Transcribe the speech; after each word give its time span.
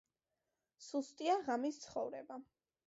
სუსტია 0.85 1.37
ღამის 1.51 1.81
ცხოვრება. 1.87 2.45